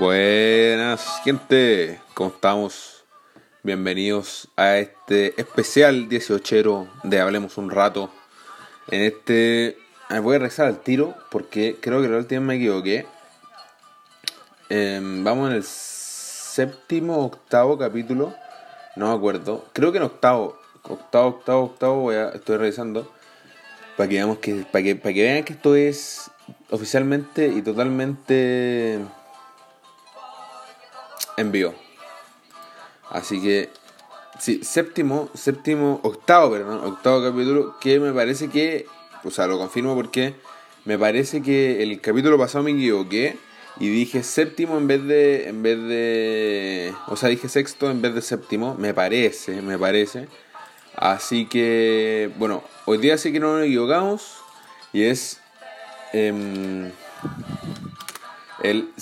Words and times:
Buenas, 0.00 1.20
gente, 1.24 2.00
¿cómo 2.14 2.30
estamos? 2.30 3.04
Bienvenidos 3.62 4.48
a 4.56 4.78
este 4.78 5.38
especial 5.38 6.08
18 6.08 6.88
de 7.02 7.20
Hablemos 7.20 7.58
un 7.58 7.68
rato. 7.68 8.10
En 8.90 9.02
este. 9.02 9.76
Voy 10.22 10.36
a 10.36 10.38
rezar 10.38 10.68
al 10.68 10.80
tiro 10.80 11.14
porque 11.30 11.76
creo 11.82 12.00
que 12.00 12.08
la 12.08 12.16
última 12.16 12.40
me 12.40 12.54
equivoqué. 12.54 13.04
Em, 14.70 15.22
vamos 15.22 15.50
en 15.50 15.56
el 15.56 15.64
séptimo, 15.64 17.18
octavo 17.26 17.76
capítulo. 17.76 18.34
No 18.96 19.08
me 19.08 19.14
acuerdo. 19.14 19.66
Creo 19.74 19.92
que 19.92 19.98
en 19.98 20.04
octavo. 20.04 20.58
Octavo, 20.82 21.28
octavo, 21.28 21.64
octavo. 21.64 22.00
Voy 22.00 22.14
a, 22.14 22.30
estoy 22.30 22.56
revisando. 22.56 23.12
Para 23.98 24.08
que, 24.08 24.14
veamos 24.14 24.38
que, 24.38 24.64
para, 24.72 24.82
que, 24.82 24.96
para 24.96 25.12
que 25.12 25.22
vean 25.22 25.44
que 25.44 25.52
esto 25.52 25.76
es 25.76 26.30
oficialmente 26.70 27.48
y 27.48 27.60
totalmente 27.60 28.98
en 31.40 31.52
vivo. 31.52 31.74
Así 33.08 33.40
que, 33.42 33.70
sí, 34.38 34.60
séptimo, 34.62 35.28
séptimo, 35.34 36.00
octavo, 36.02 36.52
perdón, 36.52 36.84
octavo 36.84 37.22
capítulo, 37.22 37.76
que 37.80 37.98
me 37.98 38.12
parece 38.12 38.48
que, 38.48 38.86
o 39.24 39.30
sea, 39.30 39.46
lo 39.46 39.58
confirmo 39.58 39.94
porque 39.94 40.34
me 40.84 40.98
parece 40.98 41.42
que 41.42 41.82
el 41.82 42.00
capítulo 42.00 42.38
pasado 42.38 42.64
me 42.64 42.70
equivoqué 42.70 43.36
y 43.78 43.88
dije 43.88 44.22
séptimo 44.22 44.76
en 44.76 44.86
vez 44.86 45.04
de, 45.04 45.48
en 45.48 45.62
vez 45.62 45.78
de, 45.78 46.94
o 47.06 47.16
sea, 47.16 47.28
dije 47.28 47.48
sexto 47.48 47.90
en 47.90 48.00
vez 48.00 48.14
de 48.14 48.22
séptimo, 48.22 48.74
me 48.74 48.94
parece, 48.94 49.60
me 49.62 49.78
parece. 49.78 50.28
Así 50.94 51.46
que, 51.46 52.30
bueno, 52.36 52.62
hoy 52.84 52.98
día 52.98 53.16
sí 53.18 53.32
que 53.32 53.40
no 53.40 53.56
nos 53.56 53.66
equivocamos 53.66 54.38
y 54.92 55.04
es 55.04 55.40
em, 56.12 56.90
el, 58.62 58.92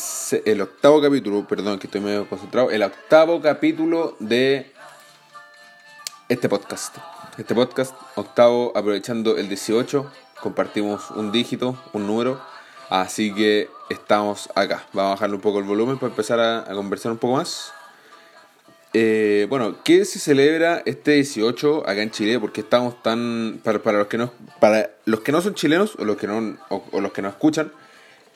el 0.45 0.61
octavo 0.61 1.03
capítulo, 1.03 1.47
perdón 1.47 1.79
que 1.79 1.87
estoy 1.87 2.01
medio 2.01 2.29
concentrado, 2.29 2.71
el 2.71 2.83
octavo 2.83 3.41
capítulo 3.41 4.17
de 4.21 4.73
este 6.29 6.49
podcast. 6.49 6.97
Este 7.39 7.55
podcast, 7.55 7.95
octavo, 8.17 8.73
aprovechando 8.77 9.37
el 9.37 9.49
18, 9.49 10.11
compartimos 10.41 11.11
un 11.13 11.33
dígito, 11.33 11.79
un 11.93 12.07
número, 12.07 12.41
así 12.91 13.35
que 13.35 13.69
estamos 13.89 14.49
acá. 14.55 14.85
Vamos 14.93 15.11
a 15.11 15.15
bajarle 15.15 15.37
un 15.37 15.41
poco 15.41 15.59
el 15.59 15.65
volumen 15.65 15.99
para 15.99 16.11
empezar 16.11 16.41
a, 16.41 16.65
conversar 16.75 17.13
un 17.13 17.19
poco 17.19 17.37
más. 17.37 17.73
Eh, 18.93 19.47
bueno, 19.49 19.77
¿qué 19.85 20.05
se 20.05 20.19
celebra 20.19 20.83
este 20.85 21.13
18 21.13 21.83
acá 21.83 22.03
en 22.03 22.11
Chile? 22.11 22.41
Porque 22.41 22.63
estamos 22.63 23.03
tan. 23.03 23.61
Para, 23.63 23.79
para, 23.81 23.99
los, 23.99 24.09
que 24.09 24.19
no, 24.19 24.33
para 24.61 24.91
los 25.05 25.21
que 25.21 25.33
no 25.33 25.41
son 25.41 25.55
chilenos 25.55 25.95
o 25.99 26.05
los 26.05 26.17
que 26.17 26.27
no, 26.27 26.57
o, 26.69 27.01
los 27.01 27.13
que 27.13 27.23
no 27.23 27.29
escuchan, 27.29 27.71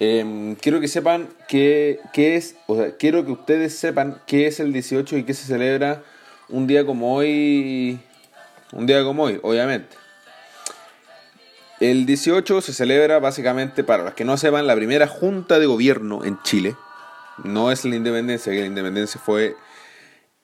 eh, 0.00 0.56
quiero 0.60 0.80
que 0.80 0.88
sepan 0.88 1.28
qué, 1.48 2.00
qué 2.12 2.36
es. 2.36 2.56
O 2.66 2.76
sea, 2.76 2.96
quiero 2.96 3.24
que 3.24 3.32
ustedes 3.32 3.76
sepan 3.76 4.20
qué 4.26 4.46
es 4.46 4.60
el 4.60 4.72
18 4.72 5.18
y 5.18 5.24
qué 5.24 5.34
se 5.34 5.46
celebra 5.46 6.02
un 6.48 6.66
día 6.66 6.84
como 6.84 7.14
hoy. 7.14 7.98
Un 8.72 8.86
día 8.86 9.02
como 9.04 9.24
hoy, 9.24 9.38
obviamente. 9.42 9.96
El 11.80 12.06
18 12.06 12.60
se 12.60 12.72
celebra 12.72 13.18
básicamente, 13.18 13.82
para 13.82 14.04
los 14.04 14.14
que 14.14 14.24
no 14.24 14.36
sepan, 14.36 14.66
la 14.68 14.76
primera 14.76 15.08
junta 15.08 15.58
de 15.58 15.66
gobierno 15.66 16.24
en 16.24 16.40
Chile. 16.42 16.77
No 17.42 17.72
es 17.72 17.84
la 17.84 17.96
independencia, 17.96 18.52
que 18.52 18.60
la 18.60 18.66
independencia 18.66 19.20
fue 19.20 19.56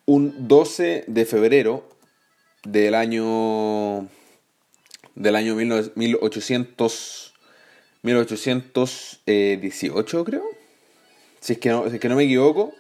un 0.04 0.48
12 0.48 1.04
de 1.06 1.24
febrero 1.26 1.88
del 2.64 2.94
año 2.94 4.08
del 5.14 5.36
año 5.36 5.54
1800 5.54 7.34
1818 8.02 10.24
creo. 10.24 10.44
Si 11.40 11.54
es 11.54 11.58
que 11.58 11.70
no, 11.70 11.88
si 11.88 11.96
es 11.96 12.00
que 12.00 12.08
no 12.08 12.14
me 12.16 12.24
equivoco. 12.24 12.72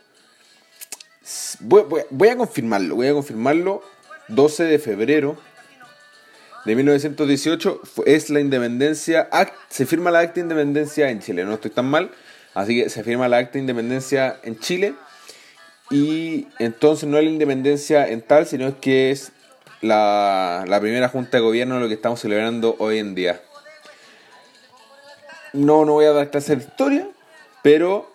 Voy, 1.60 1.84
voy, 2.10 2.28
a 2.28 2.36
confirmarlo 2.36 2.96
voy 2.96 3.08
a 3.08 3.12
confirmarlo. 3.12 3.82
12 4.28 4.64
de 4.64 4.78
febrero 4.78 5.38
de 6.64 6.76
1918 6.76 7.80
es 8.04 8.30
la 8.30 8.40
independencia 8.40 9.28
se 9.70 9.86
firma 9.86 10.10
la 10.10 10.18
acta 10.20 10.34
de 10.34 10.40
independencia 10.40 11.08
en 11.08 11.20
Chile 11.20 11.44
no 11.44 11.54
estoy 11.54 11.70
tan 11.70 11.86
mal. 11.86 12.10
Así 12.54 12.82
que 12.82 12.90
se 12.90 13.04
firma 13.04 13.28
la 13.28 13.38
acta 13.38 13.54
de 13.54 13.60
independencia 13.60 14.38
en 14.42 14.58
Chile. 14.58 14.94
Y 15.90 16.48
entonces 16.58 17.08
no 17.08 17.16
es 17.16 17.24
la 17.24 17.30
independencia 17.30 18.08
en 18.08 18.20
tal, 18.20 18.46
sino 18.46 18.78
que 18.80 19.10
es 19.10 19.32
la, 19.80 20.64
la 20.66 20.80
primera 20.80 21.08
junta 21.08 21.38
de 21.38 21.42
gobierno 21.42 21.78
lo 21.78 21.88
que 21.88 21.94
estamos 21.94 22.20
celebrando 22.20 22.76
hoy 22.78 22.98
en 22.98 23.14
día. 23.14 23.40
No, 25.52 25.84
no 25.84 25.94
voy 25.94 26.06
a 26.06 26.12
dar 26.12 26.30
clase 26.30 26.56
de 26.56 26.64
historia, 26.64 27.08
pero 27.62 28.10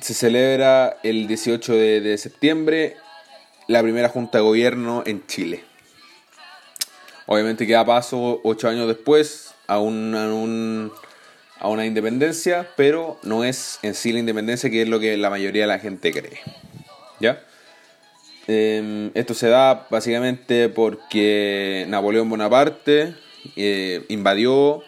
se 0.00 0.14
celebra 0.14 0.96
el 1.02 1.26
18 1.26 1.72
de, 1.72 2.00
de, 2.00 2.18
septiembre 2.18 2.96
la 3.68 3.82
primera 3.82 4.08
junta 4.08 4.38
de 4.38 4.44
gobierno 4.44 5.02
en 5.06 5.26
Chile. 5.26 5.64
Obviamente 7.26 7.66
queda 7.66 7.84
paso 7.84 8.40
ocho 8.44 8.68
años 8.68 8.86
después 8.86 9.54
a 9.66 9.78
un, 9.78 10.14
a 10.14 10.26
un 10.26 10.92
a 11.64 11.68
una 11.68 11.86
independencia, 11.86 12.68
pero 12.76 13.18
no 13.22 13.42
es 13.42 13.78
en 13.82 13.94
sí 13.94 14.12
la 14.12 14.18
independencia 14.18 14.68
que 14.68 14.82
es 14.82 14.88
lo 14.88 15.00
que 15.00 15.16
la 15.16 15.30
mayoría 15.30 15.62
de 15.62 15.68
la 15.68 15.78
gente 15.78 16.12
cree. 16.12 16.38
¿Ya? 17.20 17.42
Eh, 18.46 19.10
esto 19.14 19.32
se 19.32 19.48
da 19.48 19.86
básicamente 19.88 20.68
porque 20.68 21.86
Napoleón 21.88 22.28
Bonaparte 22.28 23.14
eh, 23.56 24.04
invadió, 24.08 24.82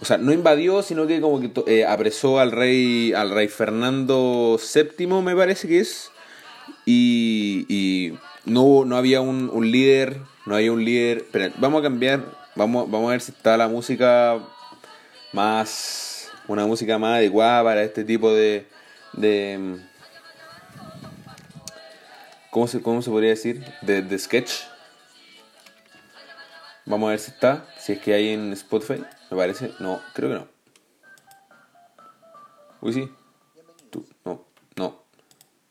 o 0.00 0.04
sea, 0.04 0.18
no 0.18 0.32
invadió, 0.32 0.82
sino 0.82 1.06
que 1.06 1.20
como 1.20 1.40
que 1.40 1.50
eh, 1.66 1.84
apresó 1.84 2.38
al 2.38 2.50
rey, 2.50 3.12
al 3.12 3.30
rey 3.30 3.48
Fernando 3.48 4.58
VII, 4.58 5.06
me 5.06 5.36
parece 5.36 5.68
que 5.68 5.80
es, 5.80 6.10
y, 6.84 7.66
y 7.68 8.18
no, 8.44 8.84
no 8.84 8.96
había 8.96 9.20
un, 9.20 9.50
un, 9.52 9.70
líder, 9.70 10.18
no 10.46 10.56
había 10.56 10.72
un 10.72 10.84
líder. 10.84 11.18
Espera, 11.18 11.52
vamos 11.58 11.80
a 11.80 11.82
cambiar, 11.82 12.24
vamos, 12.56 12.90
vamos 12.90 13.08
a 13.08 13.12
ver 13.12 13.20
si 13.20 13.32
está 13.32 13.56
la 13.56 13.68
música 13.68 14.40
más 15.32 16.12
una 16.48 16.66
música 16.66 16.98
más 16.98 17.18
adecuada 17.18 17.62
para 17.62 17.82
este 17.82 18.04
tipo 18.04 18.32
de, 18.32 18.66
de 19.12 19.78
¿cómo 22.50 22.66
se, 22.66 22.80
cómo 22.82 23.02
se 23.02 23.10
podría 23.10 23.30
decir? 23.30 23.64
De, 23.82 24.02
de, 24.02 24.18
sketch. 24.18 24.52
Vamos 26.84 27.06
a 27.06 27.10
ver 27.10 27.18
si 27.18 27.30
está, 27.30 27.66
si 27.78 27.92
es 27.92 28.00
que 28.00 28.12
hay 28.12 28.28
en 28.30 28.52
Spotify, 28.52 29.02
me 29.30 29.36
parece, 29.36 29.72
no, 29.78 30.00
creo 30.14 30.30
que 30.30 30.34
no. 30.36 30.48
Uy, 32.80 32.92
sí. 32.92 33.08
No, 34.24 34.44
no. 34.76 35.02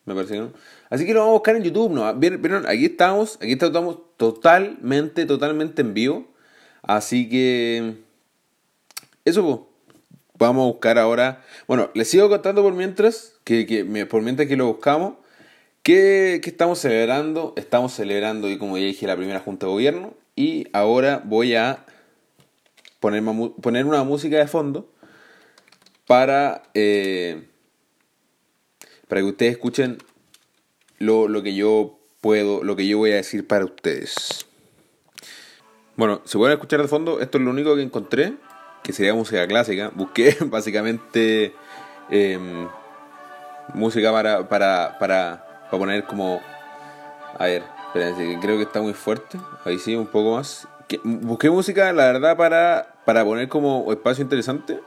Me 0.05 0.15
parece 0.15 0.35
que 0.35 0.39
no. 0.39 0.53
Así 0.89 1.05
que 1.05 1.13
lo 1.13 1.19
vamos 1.19 1.31
a 1.31 1.33
buscar 1.33 1.55
en 1.57 1.63
YouTube, 1.63 1.91
¿no? 1.91 2.13
¿Vieron? 2.15 2.65
Aquí 2.67 2.85
estamos, 2.85 3.37
aquí 3.41 3.51
estamos 3.51 3.97
totalmente, 4.17 5.25
totalmente 5.25 5.81
en 5.81 5.93
vivo. 5.93 6.27
Así 6.81 7.29
que... 7.29 7.97
Eso, 9.25 9.43
pues 9.43 9.59
vamos 10.39 10.63
a 10.63 10.71
buscar 10.71 10.97
ahora. 10.97 11.43
Bueno, 11.67 11.91
les 11.93 12.09
sigo 12.09 12.29
contando 12.29 12.63
por 12.63 12.73
mientras, 12.73 13.33
que, 13.43 13.65
que 13.65 14.05
por 14.05 14.21
mientras 14.21 14.47
que 14.47 14.55
lo 14.55 14.67
buscamos. 14.67 15.15
¿Qué, 15.83 16.39
¿Qué, 16.43 16.49
estamos 16.49 16.79
celebrando? 16.79 17.53
Estamos 17.57 17.93
celebrando, 17.93 18.49
y 18.49 18.57
como 18.57 18.77
ya 18.77 18.85
dije, 18.85 19.05
la 19.05 19.17
primera 19.17 19.39
junta 19.39 19.65
de 19.65 19.71
gobierno. 19.71 20.13
Y 20.35 20.67
ahora 20.73 21.21
voy 21.23 21.55
a 21.55 21.85
poner, 22.99 23.23
poner 23.61 23.85
una 23.85 24.03
música 24.03 24.37
de 24.37 24.47
fondo 24.47 24.91
para, 26.07 26.63
eh, 26.73 27.47
para 29.07 29.21
que 29.21 29.27
ustedes 29.27 29.51
escuchen 29.53 29.97
lo, 30.99 31.27
lo 31.27 31.43
que 31.43 31.55
yo 31.55 31.99
puedo, 32.21 32.63
lo 32.63 32.75
que 32.75 32.87
yo 32.87 32.97
voy 32.97 33.11
a 33.11 33.15
decir 33.15 33.47
para 33.47 33.65
ustedes. 33.65 34.45
Bueno, 35.97 36.21
si 36.25 36.37
pueden 36.37 36.53
escuchar 36.53 36.81
de 36.81 36.87
fondo, 36.87 37.19
esto 37.19 37.37
es 37.37 37.43
lo 37.43 37.51
único 37.51 37.75
que 37.75 37.81
encontré 37.81 38.33
que 38.83 38.93
sería 38.93 39.13
música 39.13 39.45
clásica. 39.47 39.91
Busqué 39.93 40.37
básicamente 40.45 41.53
eh, 42.09 42.39
música 43.73 44.11
para, 44.11 44.47
para, 44.47 44.97
para, 44.99 45.67
para, 45.69 45.79
poner 45.79 46.05
como... 46.05 46.41
A 47.37 47.45
ver, 47.45 47.63
espérense, 47.93 48.39
creo 48.41 48.57
que 48.57 48.63
está 48.63 48.81
muy 48.81 48.93
fuerte. 48.93 49.37
Ahí 49.65 49.77
sí, 49.77 49.95
un 49.95 50.07
poco 50.07 50.37
más. 50.37 50.67
Busqué 51.03 51.49
música, 51.49 51.91
la 51.91 52.05
verdad, 52.05 52.37
para, 52.37 52.95
para 53.05 53.25
poner 53.25 53.49
como 53.49 53.91
espacio 53.91 54.23
interesante. 54.23 54.79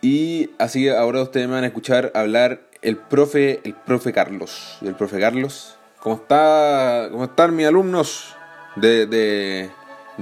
Y 0.00 0.50
así 0.58 0.88
ahora 0.88 1.22
ustedes 1.22 1.46
me 1.46 1.54
van 1.54 1.64
a 1.64 1.66
escuchar 1.66 2.10
hablar 2.14 2.62
el 2.80 2.96
profe, 2.96 3.60
el 3.64 3.74
profe 3.74 4.12
Carlos. 4.12 4.78
El 4.82 4.94
profe 4.94 5.20
Carlos. 5.20 5.76
¿Cómo 6.00 6.14
está? 6.16 7.08
¿Cómo 7.10 7.24
están 7.24 7.56
mis 7.56 7.66
alumnos? 7.66 8.34
De, 8.76 9.06
de, 9.06 9.70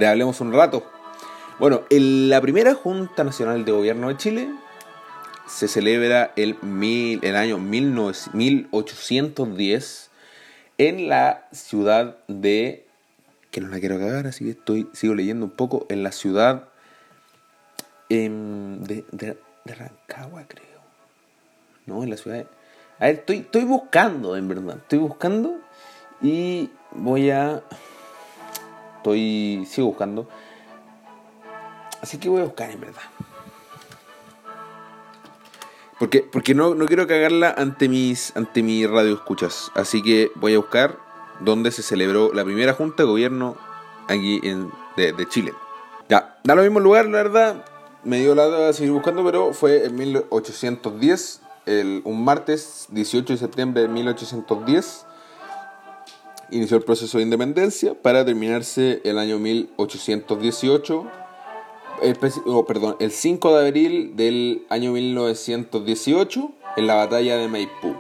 Hablemos 0.06 0.40
un 0.40 0.52
rato. 0.52 0.84
Bueno, 1.58 1.82
en 1.90 2.28
la 2.28 2.40
primera 2.40 2.74
Junta 2.74 3.24
Nacional 3.24 3.64
de 3.64 3.72
Gobierno 3.72 4.08
de 4.08 4.16
Chile 4.16 4.48
se 5.46 5.68
celebra 5.68 6.32
el, 6.36 6.56
mil, 6.62 7.20
el 7.22 7.36
año 7.36 7.58
1810 7.58 10.11
en 10.78 11.08
la 11.08 11.48
ciudad 11.52 12.16
de... 12.28 12.86
que 13.50 13.60
no 13.60 13.68
la 13.68 13.80
quiero 13.80 13.98
cagar, 13.98 14.26
así 14.26 14.44
que 14.44 14.50
estoy, 14.50 14.88
sigo 14.92 15.14
leyendo 15.14 15.44
un 15.44 15.52
poco, 15.52 15.86
en 15.88 16.02
la 16.02 16.12
ciudad 16.12 16.68
de, 18.08 19.04
de, 19.10 19.38
de 19.64 19.74
Rancagua, 19.74 20.44
creo. 20.46 20.80
No, 21.86 22.02
en 22.02 22.10
la 22.10 22.16
ciudad. 22.16 22.46
A 22.98 23.06
ver, 23.06 23.16
estoy, 23.16 23.38
estoy 23.38 23.64
buscando, 23.64 24.36
en 24.36 24.48
verdad. 24.48 24.76
Estoy 24.76 24.98
buscando 24.98 25.58
y 26.20 26.70
voy 26.92 27.30
a. 27.30 27.62
Estoy. 28.98 29.66
Sigo 29.66 29.88
buscando. 29.88 30.28
Así 32.00 32.18
que 32.18 32.28
voy 32.28 32.42
a 32.42 32.44
buscar, 32.44 32.70
en 32.70 32.80
verdad. 32.80 33.02
Porque, 36.02 36.28
porque 36.28 36.52
no, 36.52 36.74
no 36.74 36.86
quiero 36.86 37.06
cagarla 37.06 37.54
ante 37.56 37.88
mis, 37.88 38.36
ante 38.36 38.64
mis 38.64 38.90
radio 38.90 39.14
escuchas. 39.14 39.70
Así 39.76 40.02
que 40.02 40.32
voy 40.34 40.54
a 40.54 40.58
buscar 40.58 40.98
dónde 41.38 41.70
se 41.70 41.84
celebró 41.84 42.32
la 42.32 42.44
primera 42.44 42.72
junta 42.74 43.04
de 43.04 43.08
gobierno 43.08 43.56
aquí 44.08 44.40
en, 44.42 44.72
de, 44.96 45.12
de 45.12 45.28
Chile. 45.28 45.52
Ya, 46.08 46.40
da 46.42 46.56
lo 46.56 46.62
mismo 46.62 46.80
lugar, 46.80 47.04
la 47.04 47.18
verdad. 47.18 47.64
Me 48.02 48.18
dio 48.18 48.34
la 48.34 48.48
de 48.48 48.72
seguir 48.72 48.90
buscando, 48.90 49.24
pero 49.24 49.52
fue 49.52 49.84
en 49.84 49.94
1810, 49.94 51.40
el, 51.66 52.02
un 52.02 52.24
martes 52.24 52.86
18 52.90 53.34
de 53.34 53.38
septiembre 53.38 53.82
de 53.82 53.88
1810. 53.88 55.06
Inició 56.50 56.78
el 56.78 56.82
proceso 56.82 57.18
de 57.18 57.22
independencia 57.22 57.94
para 57.94 58.24
terminarse 58.24 59.00
el 59.04 59.20
año 59.20 59.38
1818 59.38 61.21
oh, 62.46 62.66
perdón, 62.66 62.96
el 63.00 63.10
5 63.10 63.56
de 63.56 63.66
abril 63.66 64.16
del 64.16 64.66
año 64.68 64.92
1918 64.92 66.52
en 66.76 66.86
la 66.86 66.94
batalla 66.94 67.36
de 67.36 67.48
Maipú. 67.48 67.96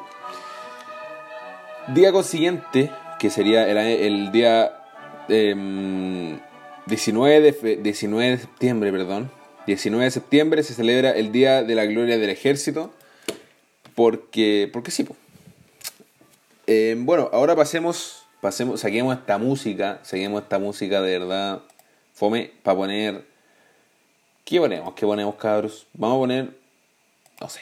Día 1.94 2.12
consiguiente, 2.12 2.90
que 3.18 3.30
sería 3.30 3.68
el, 3.68 3.76
el 3.76 4.32
día 4.32 4.72
19, 5.28 6.38
em, 7.36 7.42
de, 7.42 7.76
19 7.82 8.30
de 8.30 8.38
septiembre, 8.38 8.92
perdón, 8.92 9.30
19 9.66 10.04
de 10.04 10.10
septiembre 10.10 10.62
se 10.62 10.74
celebra 10.74 11.12
el 11.12 11.32
Día 11.32 11.62
de 11.62 11.74
la 11.74 11.84
Gloria 11.86 12.18
del 12.18 12.30
Ejército, 12.30 12.92
porque, 13.94 14.68
porque 14.72 14.90
sí. 14.90 15.06
Em, 16.66 17.04
bueno, 17.06 17.28
ahora 17.32 17.54
pasemos, 17.54 18.26
pasemos, 18.40 18.80
saquemos 18.80 19.16
esta 19.16 19.38
música, 19.38 20.00
saquemos 20.02 20.42
esta 20.42 20.58
música 20.58 21.00
de 21.00 21.18
verdad 21.18 21.62
fome 22.14 22.52
para 22.62 22.76
poner 22.76 23.31
¿Qué 24.44 24.58
ponemos? 24.58 24.94
¿Qué 24.94 25.06
ponemos, 25.06 25.34
cabros? 25.36 25.86
Vamos 25.94 26.16
a 26.16 26.18
poner. 26.18 26.50
No 27.40 27.48
sé. 27.48 27.60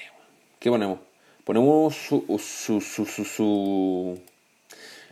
¿Qué 0.58 0.70
ponemos? 0.70 0.98
Ponemos 1.44 1.94
su. 1.94 2.24
su, 2.38 2.80
su, 2.80 3.04
su, 3.06 4.18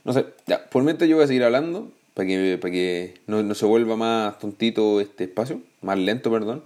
No 0.04 0.12
sé. 0.12 0.26
Ya, 0.46 0.64
por 0.68 0.82
mientras 0.82 1.08
yo 1.08 1.16
voy 1.16 1.24
a 1.24 1.28
seguir 1.28 1.44
hablando. 1.44 1.90
Para 2.14 2.26
que, 2.26 2.58
para 2.60 2.72
que 2.72 3.20
no, 3.26 3.42
no, 3.42 3.54
se 3.54 3.66
vuelva 3.66 3.96
más 3.96 4.38
tontito 4.38 5.00
este 5.00 5.24
espacio. 5.24 5.60
Más 5.82 5.98
lento, 5.98 6.30
perdón. 6.30 6.64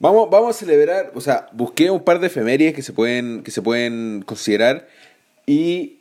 Vamos, 0.00 0.28
vamos 0.28 0.56
a 0.56 0.58
celebrar. 0.58 1.12
O 1.14 1.20
sea, 1.20 1.48
busqué 1.52 1.90
un 1.90 2.02
par 2.02 2.18
de 2.18 2.26
efemérides 2.26 2.74
que 2.74 2.82
se 2.82 2.92
pueden, 2.92 3.42
que 3.44 3.52
se 3.52 3.62
pueden 3.62 4.22
considerar. 4.26 4.88
Y 5.46 5.98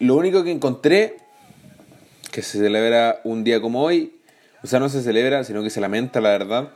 lo 0.00 0.16
único 0.16 0.42
que 0.42 0.50
encontré. 0.50 1.16
Que 2.32 2.42
se 2.42 2.58
celebra 2.58 3.20
un 3.22 3.44
día 3.44 3.60
como 3.60 3.82
hoy. 3.82 4.12
O 4.64 4.66
sea, 4.66 4.80
no 4.80 4.88
se 4.88 5.00
celebra, 5.00 5.44
sino 5.44 5.62
que 5.62 5.70
se 5.70 5.80
lamenta, 5.80 6.20
la 6.20 6.30
verdad 6.30 6.72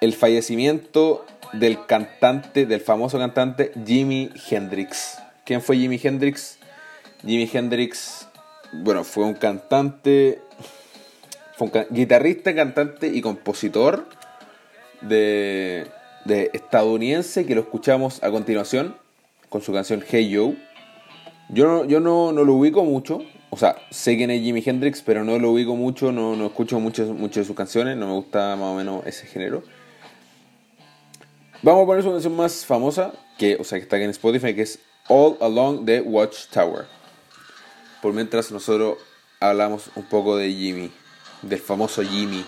el 0.00 0.12
fallecimiento 0.14 1.24
del 1.52 1.86
cantante, 1.86 2.66
del 2.66 2.80
famoso 2.80 3.18
cantante 3.18 3.72
Jimi 3.86 4.30
Hendrix. 4.50 5.18
¿Quién 5.44 5.62
fue 5.62 5.76
Jimi 5.76 5.98
Hendrix? 6.02 6.58
Jimi 7.22 7.48
Hendrix, 7.52 8.28
bueno, 8.72 9.02
fue 9.02 9.24
un 9.24 9.34
cantante, 9.34 10.40
fue 11.56 11.68
un 11.68 11.86
guitarrista, 11.90 12.54
cantante 12.54 13.08
y 13.08 13.20
compositor 13.20 14.06
de, 15.00 15.86
de 16.24 16.50
estadounidense 16.52 17.46
que 17.46 17.54
lo 17.54 17.62
escuchamos 17.62 18.22
a 18.22 18.30
continuación 18.30 18.94
con 19.48 19.62
su 19.62 19.72
canción 19.72 20.04
Hey 20.08 20.28
Yo. 20.28 20.54
Yo 21.48 21.66
no, 21.66 21.84
yo 21.86 21.98
no, 21.98 22.30
no 22.32 22.44
lo 22.44 22.52
ubico 22.52 22.84
mucho, 22.84 23.22
o 23.50 23.56
sea, 23.56 23.76
sé 23.90 24.16
quién 24.18 24.30
es 24.30 24.42
Jimi 24.42 24.62
Hendrix, 24.64 25.00
pero 25.00 25.24
no 25.24 25.38
lo 25.38 25.50
ubico 25.50 25.74
mucho, 25.74 26.12
no, 26.12 26.36
no 26.36 26.46
escucho 26.46 26.78
mucho, 26.78 27.06
mucho 27.14 27.40
de 27.40 27.46
sus 27.46 27.56
canciones, 27.56 27.96
no 27.96 28.06
me 28.06 28.12
gusta 28.12 28.54
más 28.56 28.68
o 28.68 28.74
menos 28.74 29.06
ese 29.06 29.26
género. 29.26 29.62
Vamos 31.60 31.82
a 31.82 31.86
poner 31.86 32.04
su 32.04 32.12
canción 32.12 32.36
más 32.36 32.64
famosa, 32.64 33.12
que, 33.36 33.56
o 33.56 33.64
sea, 33.64 33.78
que 33.78 33.82
está 33.82 33.96
aquí 33.96 34.04
en 34.04 34.10
Spotify, 34.10 34.54
que 34.54 34.62
es 34.62 34.78
All 35.08 35.36
Along 35.40 35.84
the 35.86 36.00
Watchtower. 36.02 36.84
Por 38.00 38.12
mientras 38.12 38.52
nosotros 38.52 38.98
hablamos 39.40 39.90
un 39.96 40.04
poco 40.04 40.36
de 40.36 40.52
Jimmy, 40.52 40.92
del 41.42 41.58
famoso 41.58 42.04
Jimmy. 42.04 42.44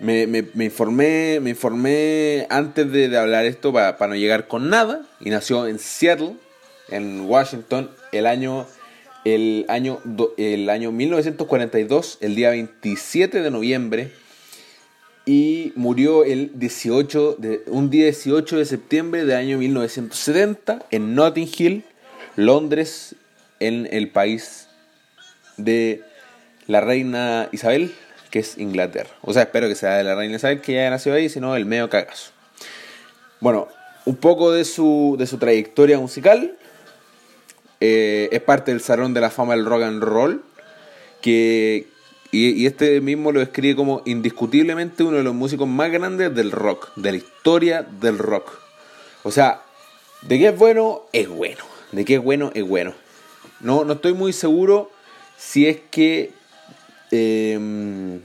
Me, 0.00 0.26
me, 0.26 0.42
me 0.54 0.64
informé, 0.64 1.38
me 1.40 1.50
informé 1.50 2.48
antes 2.50 2.90
de, 2.90 3.16
hablar 3.16 3.46
esto 3.46 3.72
para, 3.72 3.96
para, 3.98 4.10
no 4.10 4.16
llegar 4.16 4.48
con 4.48 4.68
nada. 4.68 5.02
Y 5.20 5.30
nació 5.30 5.68
en 5.68 5.78
Seattle, 5.78 6.34
en 6.88 7.20
Washington, 7.20 7.92
el 8.10 8.26
año, 8.26 8.66
el 9.24 9.64
año, 9.68 10.00
el 10.36 10.70
año 10.70 10.90
1942, 10.90 12.18
el 12.20 12.34
día 12.34 12.50
27 12.50 13.42
de 13.42 13.50
noviembre 13.52 14.12
y 15.26 15.72
murió 15.74 16.24
el 16.24 16.52
18 16.54 17.36
de, 17.38 17.62
un 17.66 17.90
día 17.90 18.04
18 18.04 18.58
de 18.58 18.64
septiembre 18.64 19.24
del 19.24 19.36
año 19.36 19.58
1970 19.58 20.86
en 20.92 21.16
Notting 21.16 21.50
Hill, 21.58 21.84
Londres, 22.36 23.16
en 23.58 23.88
el 23.90 24.08
país 24.08 24.68
de 25.56 26.02
la 26.68 26.80
reina 26.80 27.48
Isabel, 27.50 27.92
que 28.30 28.38
es 28.38 28.56
Inglaterra. 28.56 29.10
O 29.22 29.32
sea, 29.32 29.42
espero 29.42 29.66
que 29.66 29.74
sea 29.74 29.96
de 29.96 30.04
la 30.04 30.14
reina 30.14 30.36
Isabel, 30.36 30.60
que 30.60 30.74
ya 30.74 30.88
nacido 30.90 31.16
ahí, 31.16 31.28
sino 31.28 31.56
el 31.56 31.66
medio 31.66 31.90
cagazo. 31.90 32.30
Bueno, 33.40 33.66
un 34.04 34.16
poco 34.16 34.52
de 34.52 34.64
su, 34.64 35.16
de 35.18 35.26
su 35.26 35.38
trayectoria 35.38 35.98
musical. 35.98 36.56
Eh, 37.80 38.28
es 38.30 38.40
parte 38.40 38.70
del 38.70 38.80
Salón 38.80 39.12
de 39.12 39.20
la 39.20 39.30
Fama 39.30 39.54
del 39.54 39.66
Rock 39.66 39.82
and 39.82 40.02
Roll, 40.02 40.44
que, 41.20 41.88
y, 42.32 42.66
este 42.66 43.00
mismo 43.00 43.32
lo 43.32 43.40
describe 43.40 43.76
como 43.76 44.02
indiscutiblemente 44.04 45.04
uno 45.04 45.18
de 45.18 45.22
los 45.22 45.34
músicos 45.34 45.68
más 45.68 45.90
grandes 45.90 46.34
del 46.34 46.50
rock, 46.50 46.90
de 46.96 47.12
la 47.12 47.18
historia 47.18 47.82
del 47.82 48.18
rock. 48.18 48.50
O 49.22 49.30
sea, 49.30 49.62
de 50.22 50.38
qué 50.38 50.48
es 50.48 50.58
bueno, 50.58 51.02
es 51.12 51.28
bueno. 51.28 51.64
De 51.92 52.04
qué 52.04 52.14
es 52.16 52.22
bueno, 52.22 52.50
es 52.54 52.66
bueno. 52.66 52.94
No, 53.60 53.84
no 53.84 53.94
estoy 53.94 54.12
muy 54.14 54.32
seguro 54.32 54.90
si 55.36 55.66
es 55.66 55.78
que. 55.90 56.32
Eh, 57.10 58.18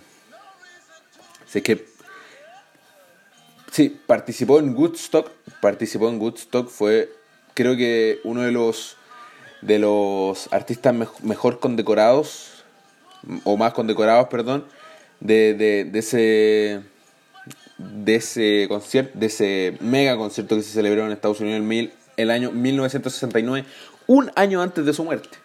si 1.48 1.60
es 1.60 1.64
que. 1.64 1.86
Sí, 3.72 3.98
participó 4.06 4.60
en 4.60 4.76
Woodstock. 4.76 5.32
Participó 5.62 6.10
en 6.10 6.20
Woodstock. 6.20 6.70
Fue, 6.70 7.12
creo 7.54 7.78
que, 7.78 8.20
uno 8.24 8.42
de 8.42 8.52
los. 8.52 8.98
De 9.62 9.78
los 9.78 10.52
artistas 10.52 10.96
mejor 11.22 11.60
condecorados 11.60 12.51
o 13.44 13.58
más 13.58 13.74
condecorados, 13.74 14.28
perdón, 14.28 14.66
de, 15.20 15.54
de, 15.54 16.00
ese 16.00 16.82
de 17.78 18.16
ese 18.16 18.66
concierto, 18.68 19.18
de 19.18 19.26
ese 19.28 19.78
mega 19.80 20.18
concierto 20.18 20.56
que 20.56 20.64
se 20.64 20.72
celebró 20.72 21.06
en 21.06 21.12
Estados 21.12 21.40
Unidos 21.40 21.62
el, 21.62 21.94
el 22.18 22.32
año 22.32 22.52
1969, 22.52 23.68
un 24.08 24.32
año 24.36 24.62
antes 24.62 24.86
de 24.86 24.94
su 24.94 25.04
muerte. 25.04 25.38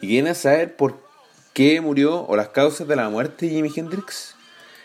Y 0.00 0.08
quieren 0.08 0.34
saber 0.34 0.76
por 0.76 1.00
qué 1.52 1.80
murió 1.80 2.24
o 2.26 2.36
las 2.36 2.48
causas 2.48 2.88
de 2.88 2.96
la 2.96 3.08
muerte 3.08 3.46
de 3.46 3.52
Jimi 3.52 3.70
Hendrix. 3.74 4.34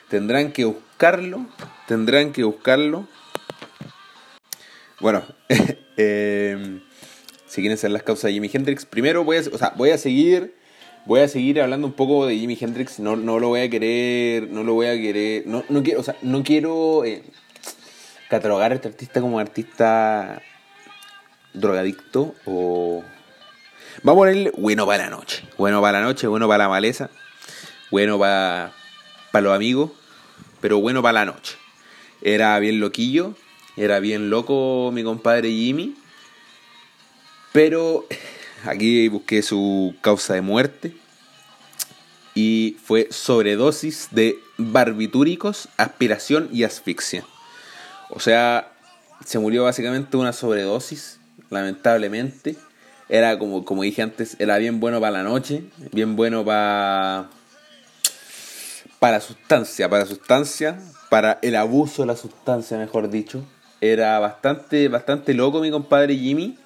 Tendrán 0.10 0.52
que 0.52 0.66
buscarlo, 0.66 1.46
tendrán 1.88 2.32
que 2.32 2.44
buscarlo. 2.44 3.08
Bueno, 5.00 5.24
eh, 5.98 6.82
si 7.48 7.62
quieren 7.62 7.78
saber 7.78 7.94
las 7.94 8.04
causas 8.04 8.26
de 8.26 8.34
Jimi 8.34 8.50
Hendrix, 8.52 8.86
primero 8.86 9.24
voy 9.24 9.38
a, 9.38 9.40
o 9.40 9.58
sea, 9.58 9.74
voy 9.76 9.92
a 9.92 9.98
seguir 9.98 10.59
voy 11.10 11.22
a 11.22 11.28
seguir 11.28 11.60
hablando 11.60 11.88
un 11.88 11.94
poco 11.94 12.28
de 12.28 12.38
Jimi 12.38 12.56
Hendrix, 12.62 13.00
no, 13.00 13.16
no 13.16 13.40
lo 13.40 13.48
voy 13.48 13.62
a 13.62 13.70
querer, 13.70 14.48
no 14.48 14.64
lo 14.64 14.76
voy 14.76 14.86
a 14.86 14.94
querer, 14.94 15.48
no, 15.48 15.64
no 15.68 15.82
quiero, 15.82 16.02
o 16.02 16.04
sea, 16.04 16.16
no 16.22 16.44
quiero 16.44 17.04
eh, 17.04 17.24
catalogar 18.30 18.72
a 18.72 18.76
este 18.76 18.90
artista 18.90 19.20
como 19.20 19.40
artista 19.40 20.40
drogadicto 21.56 22.36
o... 22.46 23.04
Vamos 24.04 24.20
a 24.20 24.22
ponerle 24.22 24.52
bueno 24.56 24.86
para 24.86 25.06
la 25.06 25.10
noche, 25.10 25.44
bueno 25.58 25.82
para 25.82 26.00
la 26.00 26.06
noche, 26.06 26.28
bueno 26.28 26.48
para 26.48 26.66
la 26.66 26.70
maleza, 26.70 27.10
bueno 27.90 28.20
para, 28.20 28.72
para 29.32 29.42
los 29.42 29.56
amigos, 29.56 29.90
pero 30.62 30.80
bueno 30.80 31.02
para 31.02 31.26
la 31.26 31.26
noche. 31.26 31.56
Era 32.22 32.60
bien 32.60 32.80
loquillo, 32.80 33.34
era 33.78 34.00
bien 34.00 34.30
loco 34.30 34.92
mi 34.94 35.04
compadre 35.04 35.50
Jimmy, 35.50 35.96
pero 37.52 38.06
Aquí 38.66 39.08
busqué 39.08 39.42
su 39.42 39.96
causa 40.02 40.34
de 40.34 40.42
muerte 40.42 40.96
y 42.36 42.78
fue 42.84 43.08
sobredosis 43.12 44.10
de 44.12 44.40
barbitúricos, 44.58 45.70
aspiración 45.78 46.50
y 46.52 46.64
asfixia. 46.64 47.26
O 48.10 48.20
sea, 48.20 48.72
se 49.26 49.40
murió 49.40 49.64
básicamente 49.64 50.18
una 50.18 50.34
sobredosis, 50.34 51.20
lamentablemente. 51.50 52.56
Era 53.08 53.40
como, 53.40 53.66
como 53.66 53.84
dije 53.84 54.02
antes, 54.02 54.36
era 54.40 54.58
bien 54.58 54.80
bueno 54.80 55.00
para 55.00 55.12
la 55.12 55.24
noche, 55.24 55.64
bien 55.92 56.16
bueno 56.16 56.46
para 56.46 57.30
para 59.00 59.22
sustancia, 59.22 59.90
para 59.90 60.06
sustancia, 60.06 60.78
para 61.10 61.40
el 61.42 61.56
abuso 61.56 62.04
de 62.04 62.08
la 62.08 62.16
sustancia, 62.16 62.78
mejor 62.78 63.10
dicho. 63.10 63.44
Era 63.82 64.20
bastante, 64.20 64.88
bastante 64.90 65.34
loco 65.34 65.62
mi 65.62 65.72
compadre 65.72 66.16
Jimmy. 66.16 66.58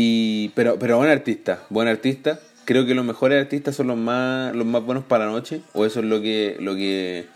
Y, 0.00 0.50
pero, 0.50 0.78
pero 0.78 0.96
buen 0.98 1.10
artista, 1.10 1.66
buen 1.70 1.88
artista. 1.88 2.38
Creo 2.64 2.86
que 2.86 2.94
los 2.94 3.04
mejores 3.04 3.42
artistas 3.42 3.74
son 3.74 3.88
los 3.88 3.96
más, 3.96 4.54
los 4.54 4.64
más 4.64 4.84
buenos 4.84 5.02
para 5.02 5.26
la 5.26 5.32
noche. 5.32 5.60
O 5.72 5.84
eso 5.84 5.98
es 5.98 6.06
lo 6.06 6.22
que, 6.22 6.56
lo 6.60 6.76
que, 6.76 7.26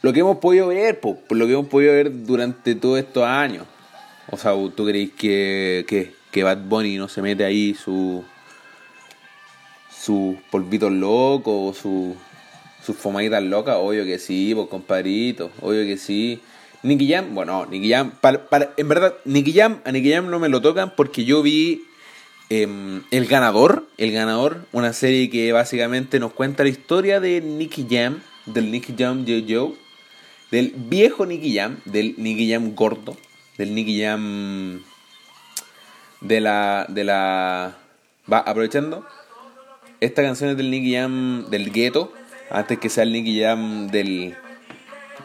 lo 0.00 0.14
que 0.14 0.20
hemos 0.20 0.38
podido 0.38 0.68
ver, 0.68 0.98
po, 0.98 1.18
lo 1.28 1.46
que 1.46 1.52
hemos 1.52 1.66
podido 1.66 1.92
ver 1.92 2.24
durante 2.24 2.74
todos 2.74 2.98
estos 2.98 3.24
años. 3.24 3.66
O 4.30 4.38
sea, 4.38 4.52
¿tú 4.74 4.86
creéis 4.86 5.10
que, 5.12 5.84
que, 5.86 6.14
que 6.30 6.42
Bad 6.42 6.62
Bunny 6.68 6.96
no 6.96 7.06
se 7.06 7.20
mete 7.20 7.44
ahí 7.44 7.74
su 7.74 8.24
sus 9.90 10.36
polvitos 10.50 10.90
locos 10.90 11.52
o 11.54 11.74
su, 11.78 12.16
sus 12.82 12.96
fomaditas 12.96 13.42
locas? 13.42 13.76
Obvio 13.78 14.06
que 14.06 14.18
sí, 14.18 14.54
pues 14.54 14.68
compadrito, 14.68 15.50
obvio 15.60 15.84
que 15.84 15.98
sí. 15.98 16.40
Nicky 16.82 17.08
Jam, 17.08 17.34
bueno, 17.34 17.66
Nicky 17.66 17.90
Jam, 17.90 18.12
para, 18.20 18.48
para, 18.48 18.72
en 18.76 18.88
verdad, 18.88 19.14
Nicky 19.24 19.52
Jam, 19.52 19.80
a 19.84 19.92
Nicky 19.92 20.12
Jam 20.12 20.30
no 20.30 20.38
me 20.38 20.48
lo 20.48 20.60
tocan 20.60 20.92
porque 20.96 21.24
yo 21.24 21.42
vi 21.42 21.84
eh, 22.50 23.00
El 23.10 23.26
Ganador, 23.26 23.86
El 23.96 24.12
Ganador, 24.12 24.66
una 24.72 24.92
serie 24.92 25.30
que 25.30 25.52
básicamente 25.52 26.20
nos 26.20 26.32
cuenta 26.32 26.62
la 26.62 26.68
historia 26.68 27.20
de 27.20 27.40
Nicky 27.40 27.86
Jam, 27.90 28.20
del 28.46 28.70
Nicky 28.70 28.94
Jam 28.96 29.24
Joe 29.26 29.74
del 30.50 30.72
viejo 30.76 31.26
Nicky 31.26 31.56
Jam, 31.56 31.78
del 31.84 32.14
Nicky 32.18 32.50
Jam 32.50 32.74
gordo, 32.74 33.16
del 33.58 33.74
Nicky 33.74 34.00
Jam 34.00 34.82
de 36.20 36.40
la, 36.40 36.86
de 36.88 37.04
la, 37.04 37.76
va 38.32 38.38
aprovechando, 38.38 39.04
esta 40.00 40.22
canción 40.22 40.50
es 40.50 40.56
del 40.56 40.70
Nicky 40.70 40.94
Jam 40.94 41.50
del 41.50 41.72
gueto, 41.72 42.12
antes 42.50 42.78
que 42.78 42.88
sea 42.88 43.02
el 43.02 43.12
Nicky 43.12 43.40
Jam 43.40 43.88
del, 43.88 44.36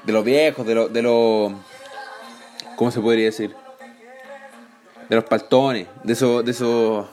de 0.04 0.14
los 0.14 0.24
viejos, 0.24 0.66
de 0.66 0.76
los, 0.76 0.94
de 0.94 1.02
los, 1.02 1.52
¿cómo 2.76 2.92
se 2.92 3.00
podría 3.00 3.26
decir? 3.26 3.56
De 5.10 5.16
los 5.16 5.26
paltones, 5.26 5.88
de 6.04 6.14
esos, 6.14 6.44
de 6.46 6.52
esos, 6.52 7.06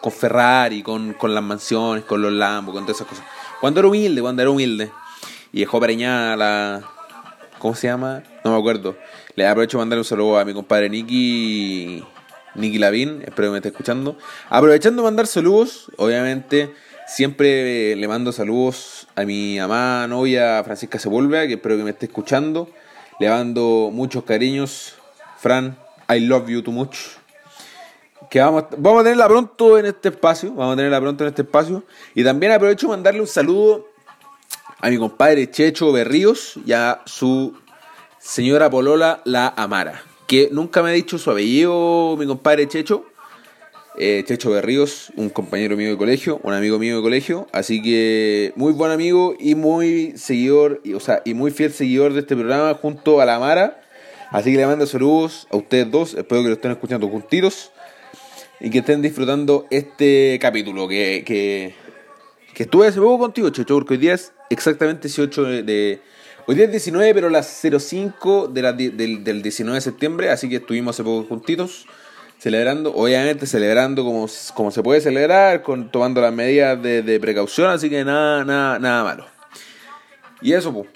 con 0.00 0.12
Ferrari, 0.12 0.82
con, 0.82 1.14
con 1.14 1.34
las 1.34 1.42
mansiones, 1.42 2.04
con 2.04 2.20
los 2.20 2.32
Lambos, 2.32 2.74
con 2.74 2.84
todas 2.84 2.96
esas 2.96 3.08
cosas. 3.08 3.24
Cuando 3.60 3.80
era 3.80 3.88
humilde, 3.88 4.20
cuando 4.20 4.42
era 4.42 4.50
humilde. 4.50 4.90
Y 5.52 5.60
dejó 5.60 5.80
preñada 5.80 6.36
la, 6.36 6.82
¿cómo 7.58 7.74
se 7.74 7.88
llama? 7.88 8.22
No 8.44 8.52
me 8.52 8.58
acuerdo. 8.58 8.96
Le 9.34 9.46
aprovecho 9.46 9.78
de 9.78 9.82
mandarle 9.82 10.00
un 10.00 10.04
saludo 10.04 10.38
a 10.38 10.44
mi 10.44 10.54
compadre 10.54 10.88
Nicky, 10.88 12.04
Nicky 12.54 12.78
Lavín, 12.78 13.22
espero 13.22 13.48
que 13.48 13.52
me 13.52 13.56
esté 13.58 13.68
escuchando. 13.68 14.16
Aprovechando 14.48 15.02
de 15.02 15.06
mandar 15.06 15.26
saludos, 15.26 15.90
obviamente 15.96 16.72
siempre 17.10 17.96
le 17.96 18.08
mando 18.08 18.32
saludos 18.32 19.08
a 19.16 19.24
mi 19.24 19.58
mamá, 19.58 20.06
novia 20.06 20.62
Francisca 20.62 20.98
Sepúlveda, 20.98 21.46
que 21.46 21.54
espero 21.54 21.76
que 21.76 21.82
me 21.82 21.90
esté 21.90 22.06
escuchando. 22.06 22.70
Le 23.18 23.28
mando 23.28 23.90
muchos 23.92 24.24
cariños. 24.24 24.94
Fran, 25.38 25.76
I 26.08 26.20
love 26.20 26.48
you 26.48 26.62
too 26.62 26.72
much. 26.72 26.96
Que 28.30 28.40
vamos, 28.40 28.64
vamos 28.78 29.00
a 29.00 29.04
tenerla 29.04 29.28
pronto 29.28 29.76
en 29.78 29.86
este 29.86 30.10
espacio. 30.10 30.52
Vamos 30.54 30.74
a 30.74 30.76
tenerla 30.76 31.00
pronto 31.00 31.24
en 31.24 31.28
este 31.28 31.42
espacio. 31.42 31.84
Y 32.14 32.22
también 32.22 32.52
aprovecho 32.52 32.86
de 32.86 32.90
mandarle 32.92 33.20
un 33.20 33.26
saludo 33.26 33.88
a 34.80 34.88
mi 34.88 34.96
compadre 34.96 35.50
Checho 35.50 35.92
Berríos 35.92 36.54
y 36.64 36.72
a 36.72 37.02
su 37.06 37.54
señora 38.18 38.70
Polola 38.70 39.20
La 39.24 39.48
Amara. 39.56 40.02
Que 40.28 40.48
nunca 40.52 40.80
me 40.82 40.90
ha 40.90 40.92
dicho 40.92 41.18
su 41.18 41.30
apellido, 41.30 42.16
mi 42.16 42.26
compadre 42.26 42.68
Checho. 42.68 43.09
Eh, 43.96 44.22
Checho 44.24 44.50
Berríos, 44.50 45.12
un 45.16 45.30
compañero 45.30 45.76
mío 45.76 45.90
de 45.90 45.96
colegio, 45.96 46.40
un 46.44 46.54
amigo 46.54 46.78
mío 46.78 46.96
de 46.96 47.02
colegio, 47.02 47.48
así 47.52 47.82
que 47.82 48.52
muy 48.54 48.72
buen 48.72 48.92
amigo 48.92 49.34
y 49.38 49.56
muy 49.56 50.12
seguidor, 50.16 50.80
y, 50.84 50.94
o 50.94 51.00
sea, 51.00 51.22
y 51.24 51.34
muy 51.34 51.50
fiel 51.50 51.72
seguidor 51.72 52.12
de 52.12 52.20
este 52.20 52.36
programa 52.36 52.72
junto 52.74 53.20
a 53.20 53.24
la 53.24 53.38
Mara. 53.38 53.82
Así 54.30 54.52
que 54.52 54.58
le 54.58 54.66
mando 54.66 54.86
saludos 54.86 55.48
a 55.50 55.56
ustedes 55.56 55.90
dos, 55.90 56.14
espero 56.14 56.42
que 56.42 56.48
lo 56.48 56.54
estén 56.54 56.70
escuchando 56.70 57.08
juntitos 57.08 57.72
y 58.60 58.70
que 58.70 58.78
estén 58.78 59.02
disfrutando 59.02 59.66
este 59.70 60.38
capítulo 60.40 60.86
que, 60.86 61.24
que, 61.26 61.74
que 62.54 62.62
estuve 62.62 62.86
hace 62.86 63.00
poco 63.00 63.18
contigo, 63.18 63.50
Checho, 63.50 63.74
porque 63.74 63.94
hoy 63.94 63.98
día 63.98 64.14
es 64.14 64.32
exactamente 64.50 65.08
18 65.08 65.42
de... 65.42 65.62
de 65.64 66.00
hoy 66.46 66.54
día 66.54 66.66
es 66.66 66.70
19, 66.70 67.12
pero 67.12 67.28
las 67.28 67.60
05 67.60 68.46
de 68.48 68.62
la, 68.62 68.72
del, 68.72 69.24
del 69.24 69.42
19 69.42 69.74
de 69.74 69.80
septiembre, 69.80 70.30
así 70.30 70.48
que 70.48 70.56
estuvimos 70.56 70.94
hace 70.94 71.02
poco 71.02 71.26
juntitos 71.26 71.86
celebrando, 72.40 72.94
obviamente 72.94 73.46
celebrando 73.46 74.02
como, 74.02 74.26
como 74.54 74.70
se 74.70 74.82
puede 74.82 75.02
celebrar, 75.02 75.62
con, 75.62 75.92
tomando 75.92 76.22
las 76.22 76.32
medidas 76.32 76.82
de, 76.82 77.02
de 77.02 77.20
precaución, 77.20 77.70
así 77.70 77.90
que 77.90 78.02
nada, 78.02 78.44
nada, 78.44 78.78
nada 78.78 79.04
malo. 79.04 79.26
Y 80.40 80.54
eso, 80.54 80.72
pues, 80.72 80.88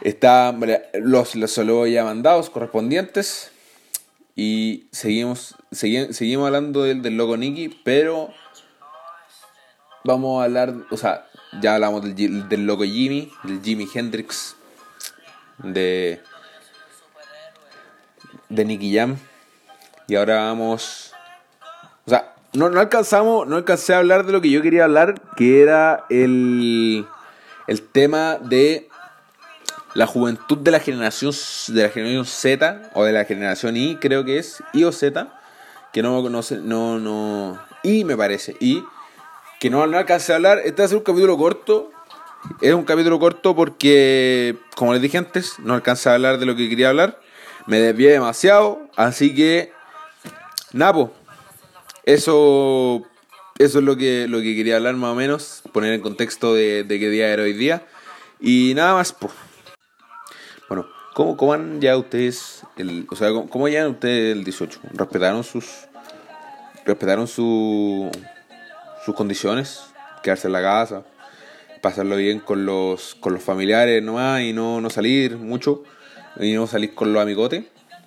están 0.00 0.58
los, 0.94 1.36
los 1.36 1.50
saludos 1.50 1.90
ya 1.90 2.04
mandados 2.04 2.48
correspondientes. 2.48 3.52
Y 4.34 4.86
seguimos, 4.92 5.54
seguimos, 5.72 6.16
seguimos 6.16 6.46
hablando 6.46 6.82
del, 6.84 7.02
del 7.02 7.16
loco 7.16 7.36
Nicky, 7.36 7.80
pero 7.84 8.30
vamos 10.04 10.40
a 10.40 10.44
hablar, 10.44 10.74
o 10.90 10.96
sea, 10.96 11.26
ya 11.60 11.74
hablamos 11.74 12.02
del, 12.02 12.48
del 12.48 12.66
loco 12.66 12.84
Jimmy, 12.84 13.30
del 13.44 13.62
Jimi 13.62 13.86
Hendrix, 13.94 14.56
de, 15.58 16.20
de 18.48 18.64
Nicky 18.64 18.94
Jam. 18.94 19.18
Y 20.06 20.14
ahora 20.14 20.36
vamos. 20.44 21.12
O 22.06 22.10
sea, 22.10 22.34
no, 22.52 22.70
no 22.70 22.80
alcanzamos, 22.80 23.46
no 23.46 23.56
alcancé 23.56 23.94
a 23.94 23.98
hablar 23.98 24.24
de 24.24 24.32
lo 24.32 24.40
que 24.40 24.50
yo 24.50 24.62
quería 24.62 24.84
hablar, 24.84 25.20
que 25.36 25.62
era 25.62 26.04
el, 26.08 27.06
el 27.66 27.82
tema 27.82 28.36
de 28.36 28.88
la 29.94 30.06
juventud 30.06 30.58
de 30.58 30.70
la 30.70 30.80
generación 30.80 31.32
de 31.68 31.82
la 31.82 31.88
generación 31.88 32.24
Z 32.26 32.90
o 32.94 33.04
de 33.04 33.12
la 33.12 33.24
generación 33.24 33.76
Y, 33.76 33.96
creo 33.96 34.24
que 34.24 34.38
es 34.38 34.62
I 34.74 34.84
o 34.84 34.92
Z, 34.92 35.28
que 35.92 36.02
no 36.02 36.28
no 36.28 36.40
no 36.62 36.98
no 36.98 37.58
I 37.82 38.04
me 38.04 38.16
parece, 38.16 38.56
y 38.60 38.84
que 39.58 39.70
no, 39.70 39.86
no 39.86 39.98
alcancé 39.98 40.32
a 40.32 40.36
hablar. 40.36 40.60
Este 40.64 40.82
va 40.82 40.86
a 40.86 40.88
ser 40.88 40.98
un 40.98 41.04
capítulo 41.04 41.36
corto. 41.36 41.90
Es 42.60 42.74
un 42.74 42.84
capítulo 42.84 43.18
corto 43.18 43.56
porque, 43.56 44.56
como 44.76 44.92
les 44.92 45.02
dije 45.02 45.18
antes, 45.18 45.58
no 45.58 45.74
alcancé 45.74 46.10
a 46.10 46.14
hablar 46.14 46.38
de 46.38 46.46
lo 46.46 46.54
que 46.54 46.68
quería 46.68 46.90
hablar. 46.90 47.18
Me 47.66 47.80
desvié 47.80 48.12
demasiado, 48.12 48.80
así 48.96 49.34
que 49.34 49.72
Napo, 50.72 51.12
eso, 52.04 53.02
eso 53.58 53.78
es 53.78 53.84
lo 53.84 53.96
que, 53.96 54.26
lo 54.28 54.38
que 54.38 54.56
quería 54.56 54.76
hablar 54.76 54.94
más 54.96 55.12
o 55.12 55.14
menos, 55.14 55.62
poner 55.72 55.92
en 55.92 56.00
contexto 56.00 56.54
de, 56.54 56.84
de 56.84 56.98
qué 56.98 57.08
día 57.08 57.28
era 57.28 57.42
hoy 57.42 57.52
día. 57.52 57.86
Y 58.40 58.72
nada 58.74 58.94
más, 58.94 59.12
pues. 59.12 59.32
Bueno, 60.68 60.86
¿cómo, 61.14 61.36
cómo 61.36 61.52
han 61.52 61.80
ya 61.80 61.96
ustedes, 61.96 62.62
el, 62.76 63.06
o 63.10 63.16
sea, 63.16 63.28
cómo, 63.30 63.48
cómo 63.48 63.68
ya 63.68 63.88
ustedes 63.88 64.36
el 64.36 64.44
18? 64.44 64.80
¿Respetaron 64.92 65.44
sus, 65.44 65.86
respetaron 66.84 67.26
su, 67.28 68.10
sus 69.04 69.14
condiciones? 69.14 69.84
Quedarse 70.22 70.48
en 70.48 70.52
la 70.52 70.62
casa, 70.62 71.04
pasarlo 71.80 72.16
bien 72.16 72.40
con 72.40 72.66
los, 72.66 73.14
con 73.14 73.32
los 73.32 73.42
familiares 73.42 74.02
nomás 74.02 74.42
y 74.42 74.52
no, 74.52 74.80
no 74.80 74.90
salir 74.90 75.36
mucho, 75.36 75.84
y 76.40 76.52
no 76.52 76.66
salir 76.66 76.94
con 76.94 77.12
los 77.12 77.22
amigotes. 77.22 77.64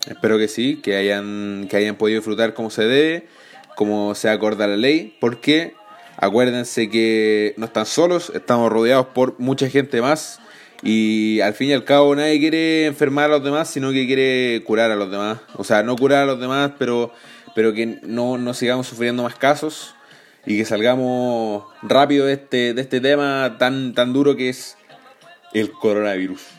Espero 0.08 0.38
que 0.38 0.48
sí, 0.48 0.78
que 0.82 0.96
hayan, 0.96 1.68
que 1.70 1.78
hayan 1.78 1.96
podido 1.96 2.20
disfrutar 2.20 2.54
como 2.54 2.70
se 2.70 2.84
debe, 2.84 3.28
como 3.76 4.16
se 4.16 4.30
acorda 4.30 4.68
la 4.68 4.78
ley, 4.78 5.18
porque 5.20 5.74
acuérdense 6.18 6.90
que 6.90 7.54
no 7.58 7.66
están 7.66 7.86
solos, 7.86 8.32
estamos 8.34 8.72
rodeados 8.72 9.08
por 9.08 9.40
mucha 9.40 9.70
gente 9.70 10.02
más 10.02 10.40
y 10.82 11.42
al 11.42 11.54
fin 11.54 11.70
y 11.70 11.74
al 11.74 11.84
cabo 11.84 12.16
nadie 12.16 12.40
quiere 12.40 12.86
enfermar 12.86 13.26
a 13.26 13.36
los 13.36 13.44
demás, 13.44 13.70
sino 13.70 13.92
que 13.92 14.08
quiere 14.08 14.64
curar 14.64 14.92
a 14.92 14.96
los 14.96 15.12
demás. 15.12 15.40
O 15.56 15.64
sea, 15.64 15.84
no 15.84 15.96
curar 15.96 16.24
a 16.24 16.26
los 16.26 16.40
demás, 16.40 16.72
pero, 16.80 17.12
pero 17.54 17.74
que 17.74 18.00
no, 18.04 18.38
no 18.38 18.54
sigamos 18.54 18.88
sufriendo 18.88 19.24
más 19.24 19.36
casos 19.36 19.96
y 20.46 20.58
que 20.58 20.66
salgamos 20.66 21.66
rápido 21.82 22.26
de 22.26 22.34
este, 22.34 22.74
de 22.74 22.82
este 22.82 23.02
tema 23.02 23.58
tan, 23.60 23.94
tan 23.94 24.14
duro 24.14 24.36
que 24.36 24.50
es 24.50 24.78
el 25.54 25.72
coronavirus. 25.72 26.59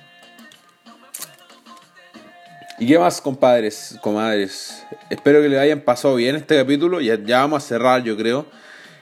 ¿Y 2.80 2.86
qué 2.86 2.98
más, 2.98 3.20
compadres, 3.20 3.98
comadres? 4.00 4.86
Espero 5.10 5.42
que 5.42 5.50
les 5.50 5.58
hayan 5.58 5.82
pasado 5.82 6.14
bien 6.14 6.34
este 6.34 6.56
capítulo. 6.56 7.02
Ya, 7.02 7.22
ya 7.22 7.40
vamos 7.40 7.62
a 7.62 7.66
cerrar, 7.66 8.02
yo 8.02 8.16
creo. 8.16 8.46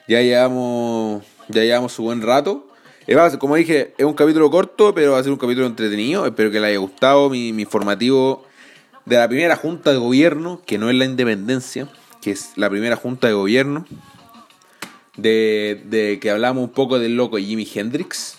Ya 0.08 0.20
llevamos, 0.20 1.22
ya 1.46 1.62
llevamos 1.62 1.92
su 1.92 2.02
buen 2.02 2.20
rato. 2.20 2.66
Como 3.38 3.54
dije, 3.54 3.94
es 3.96 4.04
un 4.04 4.14
capítulo 4.14 4.50
corto, 4.50 4.92
pero 4.92 5.12
va 5.12 5.20
a 5.20 5.22
ser 5.22 5.30
un 5.30 5.38
capítulo 5.38 5.68
entretenido. 5.68 6.26
Espero 6.26 6.50
que 6.50 6.58
les 6.58 6.70
haya 6.70 6.78
gustado 6.78 7.30
mi, 7.30 7.52
mi 7.52 7.62
informativo 7.62 8.44
de 9.04 9.16
la 9.16 9.28
primera 9.28 9.54
junta 9.54 9.92
de 9.92 9.98
gobierno, 9.98 10.60
que 10.66 10.76
no 10.76 10.90
es 10.90 10.96
la 10.96 11.04
independencia, 11.04 11.88
que 12.20 12.32
es 12.32 12.54
la 12.56 12.68
primera 12.68 12.96
junta 12.96 13.28
de 13.28 13.34
gobierno. 13.34 13.86
De, 15.16 15.84
de 15.84 16.18
que 16.18 16.32
hablamos 16.32 16.64
un 16.64 16.70
poco 16.70 16.98
del 16.98 17.16
loco 17.16 17.36
Jimi 17.36 17.68
Hendrix. 17.72 18.38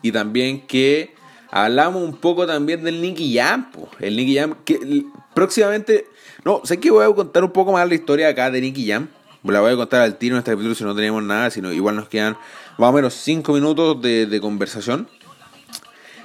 Y 0.00 0.12
también 0.12 0.64
que 0.68 1.12
hablamos 1.50 2.02
un 2.02 2.16
poco 2.16 2.46
también 2.46 2.82
del 2.84 3.00
Nicky 3.00 3.34
Jam, 3.34 3.70
el 3.98 4.16
Nicky 4.16 4.36
Jam, 4.36 4.56
que 4.64 5.04
próximamente, 5.34 6.06
no, 6.44 6.60
sé 6.64 6.78
que 6.78 6.90
voy 6.90 7.04
a 7.04 7.14
contar 7.14 7.44
un 7.44 7.52
poco 7.52 7.72
más 7.72 7.88
la 7.88 7.94
historia 7.94 8.28
acá 8.28 8.50
de 8.50 8.60
Nicky 8.60 8.88
Jam, 8.88 9.08
la 9.44 9.60
voy 9.60 9.72
a 9.72 9.76
contar 9.76 10.02
al 10.02 10.16
tiro 10.16 10.36
en 10.36 10.40
este 10.40 10.50
capítulo 10.50 10.74
si 10.74 10.84
no 10.84 10.94
tenemos 10.94 11.22
nada, 11.22 11.50
sino 11.50 11.72
igual 11.72 11.96
nos 11.96 12.08
quedan 12.08 12.36
más 12.78 12.90
o 12.90 12.92
menos 12.92 13.14
5 13.14 13.52
minutos 13.52 14.00
de, 14.02 14.38
conversación. 14.40 15.08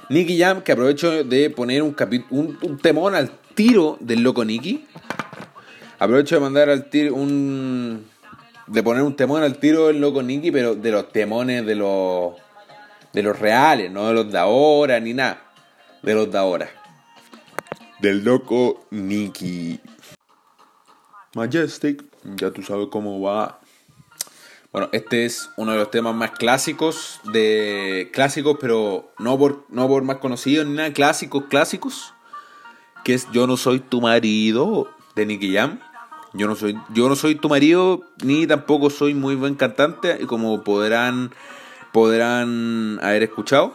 Nicky 0.08 0.38
Jam, 0.38 0.62
que 0.62 0.72
aprovecho 0.72 1.24
de 1.24 1.50
poner 1.50 1.82
un, 1.82 1.96
un, 2.30 2.58
un 2.62 2.78
temón 2.78 3.14
al 3.14 3.30
tiro 3.54 3.96
del 4.00 4.22
loco 4.22 4.44
Nicky. 4.44 4.86
Aprovecho 5.98 6.36
de 6.36 6.40
mandar 6.40 6.68
al 6.68 6.88
tiro 6.90 7.14
un. 7.14 8.04
de 8.66 8.82
poner 8.82 9.02
un 9.02 9.16
temón 9.16 9.42
al 9.42 9.58
tiro 9.58 9.88
del 9.88 10.00
loco 10.00 10.22
Nicky, 10.22 10.52
pero 10.52 10.74
de 10.74 10.90
los 10.92 11.10
temones 11.10 11.66
de 11.66 11.74
los. 11.74 12.34
De 13.16 13.22
los 13.22 13.38
reales, 13.38 13.90
no 13.90 14.08
de 14.08 14.12
los 14.12 14.30
de 14.30 14.36
ahora 14.36 15.00
ni 15.00 15.14
nada. 15.14 15.42
De 16.02 16.14
los 16.14 16.30
de 16.30 16.36
ahora. 16.36 16.68
Del 17.98 18.22
loco 18.22 18.86
Nicky. 18.90 19.80
Majestic, 21.34 22.04
ya 22.36 22.50
tú 22.50 22.62
sabes 22.62 22.88
cómo 22.90 23.18
va. 23.22 23.60
Bueno, 24.70 24.90
este 24.92 25.24
es 25.24 25.48
uno 25.56 25.72
de 25.72 25.78
los 25.78 25.90
temas 25.90 26.14
más 26.14 26.32
clásicos 26.32 27.20
de 27.32 28.10
clásicos, 28.12 28.58
pero 28.60 29.10
no 29.18 29.38
por 29.38 29.64
no 29.70 29.88
por 29.88 30.02
más 30.02 30.18
conocidos 30.18 30.66
ni 30.66 30.74
nada, 30.74 30.92
clásicos, 30.92 31.44
clásicos, 31.48 32.12
que 33.02 33.14
es 33.14 33.26
Yo 33.32 33.46
no 33.46 33.56
soy 33.56 33.80
tu 33.80 34.02
marido 34.02 34.90
de 35.14 35.24
Nicky 35.24 35.54
Jam. 35.54 35.80
Yo 36.34 36.46
no 36.48 36.54
soy 36.54 36.78
yo 36.90 37.08
no 37.08 37.16
soy 37.16 37.36
tu 37.36 37.48
marido 37.48 38.02
ni 38.22 38.46
tampoco 38.46 38.90
soy 38.90 39.14
muy 39.14 39.36
buen 39.36 39.54
cantante, 39.54 40.18
como 40.26 40.62
podrán 40.62 41.32
podrán 41.96 43.00
haber 43.02 43.22
escuchado. 43.22 43.74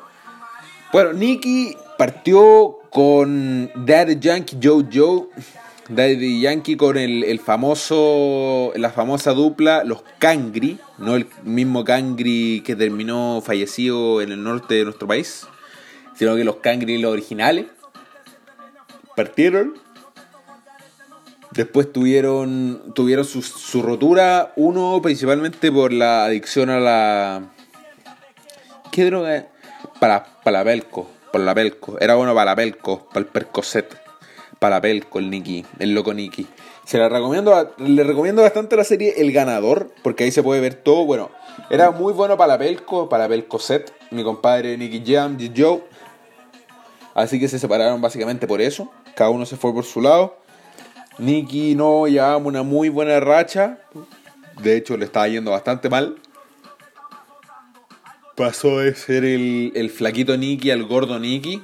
Bueno, 0.94 1.12
Nicky 1.12 1.76
partió 1.98 2.78
con 2.92 3.72
Daddy 3.74 4.20
Yankee 4.20 4.60
Joe 4.62 4.86
Joe 4.94 5.24
Daddy 5.90 6.40
Yankee 6.40 6.78
con 6.78 6.98
el, 6.98 7.40
famoso, 7.40 8.74
la 8.76 8.92
famosa 8.92 9.32
dupla 9.32 9.84
Los 9.84 10.04
Cangri, 10.20 10.78
no 11.00 11.16
el 11.16 11.26
mismo 11.44 11.84
Cangri 11.84 12.62
que 12.64 12.76
terminó 12.76 13.42
fallecido 13.44 14.22
en 14.22 14.32
el 14.32 14.44
norte 14.44 14.76
de 14.76 14.84
nuestro 14.84 15.08
país, 15.08 15.48
sino 16.14 16.36
que 16.36 16.44
los 16.44 16.58
Cangri 16.58 17.00
los 17.00 17.12
originales 17.12 17.66
partieron. 19.16 19.74
Después 21.54 21.92
tuvieron, 21.92 22.94
tuvieron 22.94 23.26
su, 23.26 23.82
rotura, 23.82 24.54
uno 24.58 25.00
principalmente 25.02 25.72
por 25.72 25.92
la 25.92 26.26
adicción 26.26 26.70
a 26.70 26.80
la... 26.80 27.52
¿Qué 28.92 29.06
droga? 29.06 29.48
Para, 30.00 30.26
la 30.44 30.64
Pelco. 30.64 31.98
Era 32.00 32.16
bueno 32.16 32.36
para 32.36 32.52
la 32.52 32.56
Pelco, 32.56 33.08
para 33.08 33.22
el 33.22 33.26
Percocet 33.26 34.02
papel 34.60 35.08
con 35.08 35.30
Nicky, 35.30 35.66
el 35.80 35.96
loco 35.96 36.14
Nicky. 36.14 36.46
Se 36.86 37.00
la 37.00 37.10
recomiendo, 37.10 37.74
le 37.78 38.04
recomiendo 38.04 38.44
bastante 38.44 38.76
la 38.76 38.84
serie 38.84 39.16
El 39.18 39.32
Ganador, 39.32 39.92
porque 40.04 40.26
ahí 40.26 40.32
se 40.32 40.44
puede 40.44 40.62
ver 40.62 40.76
todo. 40.76 41.06
Bueno, 41.06 41.32
era 41.72 41.90
muy 41.90 42.14
bueno 42.14 42.38
para 42.38 42.54
la 42.54 42.60
Pelco, 42.60 43.10
para 43.10 43.24
la 43.24 43.30
Pelco 43.30 43.58
Set, 43.58 43.92
mi 44.12 44.24
compadre 44.24 44.78
Nicky 44.78 45.04
Jam, 45.06 45.38
Joe. 45.56 45.82
Así 47.16 47.40
que 47.40 47.48
se 47.48 47.58
separaron 47.58 48.02
básicamente 48.02 48.46
por 48.46 48.62
eso. 48.62 48.92
Cada 49.16 49.32
uno 49.32 49.48
se 49.48 49.58
fue 49.58 49.74
por 49.74 49.84
su 49.84 50.00
lado. 50.00 50.38
Nicky 51.18 51.74
no 51.74 52.08
llevaba 52.08 52.38
una 52.38 52.62
muy 52.62 52.90
buena 52.90 53.20
racha. 53.20 53.80
De 54.62 54.78
hecho, 54.78 54.96
le 54.96 55.06
estaba 55.06 55.28
yendo 55.28 55.52
bastante 55.52 55.90
mal. 55.90 56.21
Pasó 58.42 58.80
de 58.80 58.96
ser 58.96 59.24
el, 59.24 59.72
el 59.76 59.92
flaquito 59.92 60.36
Nicky 60.36 60.72
al 60.72 60.84
gordo 60.86 61.20
Nicky. 61.20 61.62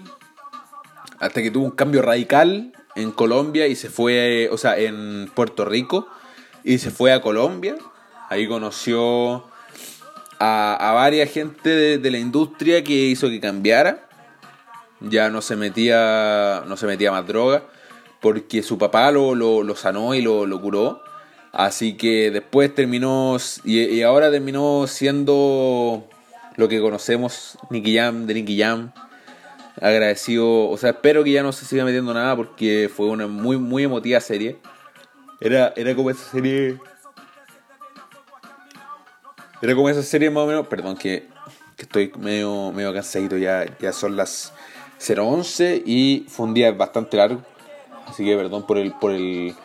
Hasta 1.19 1.41
que 1.41 1.50
tuvo 1.50 1.65
un 1.65 1.72
cambio 1.72 2.03
radical 2.03 2.72
en 2.96 3.10
Colombia 3.10 3.65
y 3.65 3.75
se 3.75 3.89
fue, 3.89 4.48
o 4.51 4.60
sea, 4.60 4.77
en 4.77 5.27
Puerto 5.34 5.65
Rico 5.65 6.07
y 6.63 6.77
se 6.77 6.91
fue 6.91 7.13
a 7.13 7.22
Colombia. 7.24 7.77
Ahí 8.29 8.48
conoció 8.48 9.46
a, 10.38 10.75
a 10.75 10.93
varias 10.93 11.31
gente 11.31 11.98
de, 11.98 12.12
la 12.12 12.19
industria 12.19 12.84
que 12.84 12.93
hizo 12.93 13.27
que 13.27 13.40
cambiara. 13.40 14.07
Ya 15.00 15.31
no 15.31 15.42
se 15.42 15.55
metía, 15.55 16.63
no 16.68 16.77
se 16.77 16.85
metía 16.85 17.11
más 17.11 17.25
droga 17.25 17.63
porque 18.22 18.61
su 18.61 18.77
papá 18.77 19.09
lo, 19.09 19.33
lo, 19.33 19.75
sanó 19.75 20.13
y 20.13 20.22
lo, 20.22 20.46
lo, 20.46 20.61
curó. 20.61 21.01
Así 21.53 21.98
que 21.98 22.29
después 22.29 22.75
terminó, 22.75 23.37
y, 23.63 24.03
ahora 24.03 24.29
terminó 24.29 24.85
siendo 24.85 26.07
lo 26.57 26.67
que 26.67 26.81
conocemos 26.81 27.57
Nicky 27.70 27.96
Jam, 27.96 28.25
de 28.25 28.33
Nicky 28.33 28.59
Jam 28.59 28.91
agradecido, 29.79 30.70
o 30.70 30.77
sea, 30.77 30.91
espero 30.91 31.24
que 31.24 31.31
ya 31.31 31.43
no 31.43 31.51
se 31.51 31.65
siga 31.65 31.85
metiendo 31.85 32.13
nada 32.13 32.35
porque 32.35 32.89
fue 32.93 33.07
una 33.07 33.27
muy, 33.27 33.57
muy 33.57 33.83
emotiva 33.83 34.20
serie. 34.20 34.57
Era, 35.39 35.74
era 35.75 35.96
como 35.96 36.09
esa 36.09 36.29
serie... 36.29 36.79
Era 39.61 39.75
como 39.75 39.89
esa 39.89 40.03
serie 40.03 40.29
más 40.29 40.43
o 40.43 40.48
menos, 40.48 40.67
perdón 40.67 40.98
que, 40.98 41.27
estoy 41.77 42.11
medio, 42.20 42.72
medio 42.72 42.93
cansadito, 42.93 43.37
ya, 43.37 43.65
ya 43.79 43.91
son 43.91 44.15
las 44.15 44.53
0.11 45.00 45.81
y 45.83 46.25
fue 46.27 46.46
un 46.46 46.53
día 46.53 46.72
bastante 46.72 47.17
largo. 47.17 47.41
Así 48.05 48.24
que 48.24 48.35
perdón 48.35 48.67
por 48.67 48.77
el, 48.77 48.93
por 48.93 49.11
el, 49.11 49.55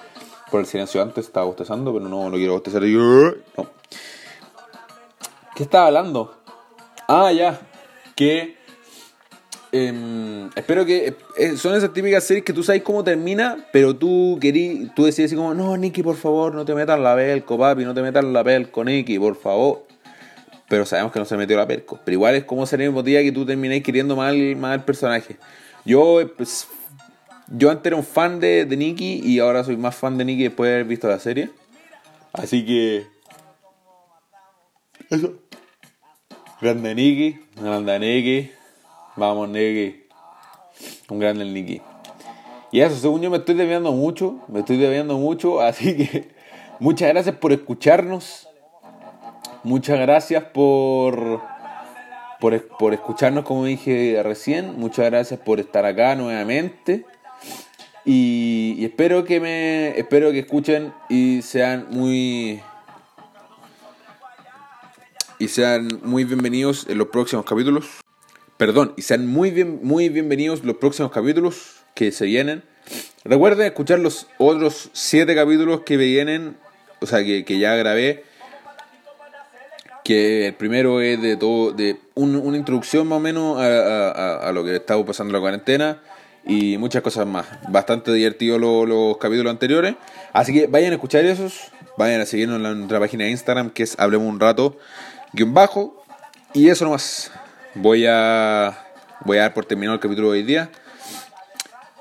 por 0.50 0.60
el 0.60 0.66
silencio 0.66 1.02
antes, 1.02 1.26
estaba 1.26 1.46
bostezando, 1.46 1.92
pero 1.92 2.08
no, 2.08 2.30
no 2.30 2.36
quiero 2.36 2.54
bostezar. 2.54 2.82
No. 2.82 3.66
¿Qué 5.54 5.62
estaba 5.62 5.88
hablando? 5.88 6.41
Ah, 7.14 7.30
ya. 7.30 7.60
Que 8.16 8.56
Em, 9.74 10.50
espero 10.54 10.84
que. 10.84 11.14
Eh, 11.38 11.56
son 11.56 11.74
esas 11.74 11.92
típicas 11.94 12.22
series 12.24 12.44
que 12.44 12.52
tú 12.52 12.62
sabes 12.62 12.82
cómo 12.82 13.02
termina, 13.02 13.66
pero 13.72 13.96
tú 13.96 14.38
querí, 14.38 14.90
tú 14.94 15.04
decías 15.04 15.26
así 15.26 15.36
como: 15.36 15.54
No, 15.54 15.76
Nicky, 15.78 16.02
por 16.02 16.16
favor, 16.16 16.54
no 16.54 16.66
te 16.66 16.74
metas 16.74 17.00
la 17.00 17.16
pelco, 17.16 17.58
papi, 17.58 17.84
no 17.84 17.94
te 17.94 18.02
metas 18.02 18.22
la 18.22 18.44
pelco, 18.44 18.84
Nicky, 18.84 19.18
por 19.18 19.34
favor. 19.34 19.86
Pero 20.68 20.84
sabemos 20.84 21.10
que 21.12 21.18
no 21.18 21.24
se 21.24 21.38
metió 21.38 21.56
la 21.56 21.66
pelco. 21.66 21.98
Pero 22.04 22.14
igual 22.14 22.34
es 22.34 22.44
como 22.44 22.66
sería 22.66 22.90
día 22.90 23.22
que 23.22 23.32
tú 23.32 23.46
terminéis 23.46 23.82
queriendo 23.82 24.14
mal, 24.14 24.56
mal 24.56 24.74
el 24.74 24.84
personaje. 24.84 25.36
Yo, 25.86 26.20
pues, 26.36 26.68
yo 27.48 27.70
antes 27.70 27.86
era 27.86 27.96
un 27.96 28.04
fan 28.04 28.40
de, 28.40 28.66
de 28.66 28.76
Nicky 28.76 29.20
y 29.24 29.38
ahora 29.38 29.64
soy 29.64 29.76
más 29.76 29.94
fan 29.94 30.18
de 30.18 30.24
Nicky 30.26 30.44
después 30.44 30.68
de 30.68 30.74
haber 30.74 30.86
visto 30.86 31.08
la 31.08 31.18
serie. 31.18 31.50
Así 32.32 32.64
que. 32.64 33.06
Eso. 35.10 35.41
Grande 36.62 36.94
Nicky, 36.94 37.40
grande 37.60 37.98
Nicky. 37.98 38.52
Vamos, 39.16 39.48
Nicky. 39.48 40.04
Un 41.08 41.18
grande 41.18 41.44
Nicky. 41.44 41.80
Y 42.70 42.80
eso, 42.82 42.94
según 42.94 43.20
yo 43.20 43.30
me 43.30 43.38
estoy 43.38 43.56
debiendo 43.56 43.90
mucho, 43.90 44.38
me 44.46 44.60
estoy 44.60 44.76
debiendo 44.76 45.18
mucho, 45.18 45.60
así 45.60 45.96
que 45.96 46.28
muchas 46.78 47.08
gracias 47.08 47.34
por 47.34 47.50
escucharnos. 47.50 48.48
Muchas 49.64 49.98
gracias 49.98 50.44
por, 50.44 51.40
por, 52.38 52.68
por 52.78 52.94
escucharnos, 52.94 53.44
como 53.44 53.64
dije 53.64 54.20
recién. 54.22 54.78
Muchas 54.78 55.06
gracias 55.06 55.40
por 55.40 55.58
estar 55.58 55.84
acá 55.84 56.14
nuevamente. 56.14 57.04
Y, 58.04 58.76
y, 58.78 58.84
espero 58.84 59.24
que 59.24 59.40
me 59.40 59.98
espero 59.98 60.30
que 60.30 60.38
escuchen 60.38 60.92
y 61.08 61.42
sean 61.42 61.88
muy 61.90 62.60
y 65.42 65.48
sean 65.48 65.88
muy 66.04 66.22
bienvenidos 66.22 66.86
en 66.88 66.98
los 66.98 67.08
próximos 67.08 67.44
capítulos. 67.44 67.86
Perdón, 68.58 68.94
y 68.96 69.02
sean 69.02 69.26
muy, 69.26 69.50
bien, 69.50 69.80
muy 69.82 70.08
bienvenidos 70.08 70.62
los 70.62 70.76
próximos 70.76 71.10
capítulos 71.10 71.82
que 71.96 72.12
se 72.12 72.26
vienen. 72.26 72.62
Recuerden 73.24 73.66
escuchar 73.66 73.98
los 73.98 74.28
otros 74.38 74.90
siete 74.92 75.34
capítulos 75.34 75.80
que 75.80 75.96
vienen, 75.96 76.56
o 77.00 77.06
sea, 77.06 77.24
que, 77.24 77.58
ya 77.58 77.74
grabé. 77.74 78.22
Que 80.04 80.46
el 80.46 80.54
primero 80.54 81.00
es 81.00 81.20
de 81.20 81.36
todo, 81.36 81.72
de 81.72 81.98
una 82.14 82.56
introducción 82.56 83.08
más 83.08 83.16
o 83.16 83.20
menos 83.20 83.58
a, 83.58 84.48
lo 84.54 84.64
que 84.64 84.76
estaba 84.76 85.04
pasando 85.04 85.30
en 85.30 85.34
la 85.34 85.40
cuarentena 85.40 86.02
y 86.46 86.78
muchas 86.78 87.02
cosas 87.02 87.26
más. 87.26 87.46
Bastante 87.68 88.12
divertidos 88.12 88.60
los, 88.60 89.18
capítulos 89.18 89.50
anteriores. 89.50 89.96
Así 90.32 90.52
que 90.52 90.68
vayan 90.68 90.92
a 90.92 90.94
escuchar 90.94 91.24
esos, 91.24 91.72
vayan 91.98 92.20
a 92.20 92.26
seguirnos 92.26 92.58
en 92.58 92.78
nuestra 92.78 93.00
página 93.00 93.24
de 93.24 93.30
Instagram 93.30 93.70
que 93.70 93.82
es 93.82 93.98
Hablemos 93.98 94.28
un 94.28 94.38
rato, 94.38 94.78
guion 95.32 95.54
bajo. 95.54 96.04
Y 96.54 96.68
eso 96.68 96.84
nomás 96.84 97.32
voy 97.74 98.06
a, 98.06 98.78
voy 99.24 99.38
a 99.38 99.42
dar 99.42 99.54
por 99.54 99.64
terminado 99.64 99.94
el 99.94 100.00
capítulo 100.00 100.32
de 100.32 100.38
hoy 100.38 100.42
día. 100.42 100.70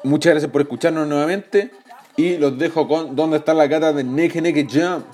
Muchas 0.04 0.32
gracias 0.32 0.52
por 0.52 0.62
escucharnos 0.62 1.08
nuevamente. 1.08 1.72
Y 2.18 2.38
los 2.38 2.58
dejo 2.58 2.88
con 2.88 3.16
¿Dónde 3.16 3.38
está 3.38 3.54
la 3.54 3.68
gata 3.68 3.94
de 3.94 4.04
Neke 4.04 4.42
Neke 4.42 4.68
Jump? 4.70 5.06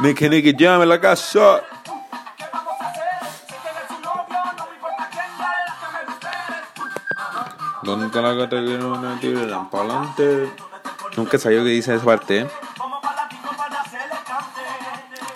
Neke 0.00 0.28
Neke 0.30 0.52
Jump 0.58 0.82
en 0.82 0.88
la 0.88 1.00
casa. 1.00 1.62
La 8.34 9.68
para 9.70 9.84
adelante? 9.84 10.50
Nunca 11.16 11.38
sabía 11.38 11.58
que 11.62 11.68
dice 11.68 11.94
esa 11.94 12.04
parte, 12.04 12.40
¿eh? 12.40 12.48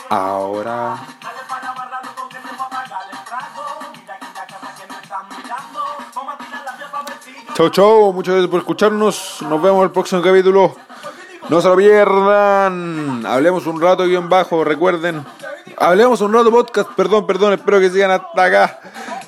Ahora. 0.08 0.96
Chau, 7.54 7.70
chau. 7.70 8.12
Muchas 8.12 8.34
gracias 8.34 8.50
por 8.50 8.60
escucharnos. 8.60 9.42
Nos 9.42 9.62
vemos 9.62 9.78
en 9.78 9.84
el 9.84 9.90
próximo 9.90 10.22
capítulo. 10.22 10.74
No 11.48 11.60
se 11.60 11.68
lo 11.68 11.76
pierdan. 11.76 13.24
Hablemos 13.26 13.66
un 13.66 13.80
rato 13.80 14.06
guion 14.06 14.28
bajo, 14.28 14.64
recuerden. 14.64 15.24
Hablemos 15.76 16.20
un 16.20 16.32
rato 16.32 16.50
podcast, 16.50 16.90
perdón, 16.90 17.26
perdón, 17.26 17.52
espero 17.52 17.80
que 17.80 17.90
sigan 17.90 18.10
hasta 18.10 18.44
acá. 18.44 18.80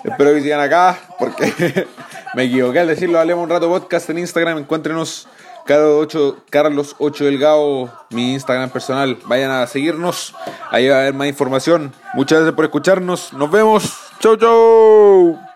Espero 0.04 0.34
que 0.34 0.40
sigan 0.42 0.60
acá, 0.60 0.98
porque 1.18 1.86
me 2.34 2.44
equivoqué 2.44 2.80
al 2.80 2.88
decirlo. 2.88 3.18
Hablemos 3.18 3.44
un 3.44 3.50
rato 3.50 3.68
podcast 3.68 4.10
en 4.10 4.18
Instagram, 4.18 4.58
encuéntrenos. 4.58 5.28
Carlos 5.64 6.96
8 6.98 7.24
Delgado, 7.24 7.90
mi 8.10 8.32
Instagram 8.32 8.70
personal. 8.70 9.18
Vayan 9.26 9.50
a 9.50 9.66
seguirnos. 9.66 10.34
Ahí 10.70 10.88
va 10.88 10.96
a 10.96 11.00
haber 11.00 11.14
más 11.14 11.28
información. 11.28 11.92
Muchas 12.14 12.38
gracias 12.38 12.56
por 12.56 12.64
escucharnos. 12.64 13.32
Nos 13.32 13.50
vemos. 13.50 13.96
Chau, 14.18 14.36
chau. 14.36 15.51